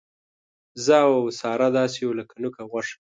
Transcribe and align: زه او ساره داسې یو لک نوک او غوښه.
زه 0.85 0.95
او 1.07 1.15
ساره 1.39 1.67
داسې 1.77 1.97
یو 2.05 2.11
لک 2.17 2.29
نوک 2.41 2.55
او 2.61 2.67
غوښه. 2.71 2.95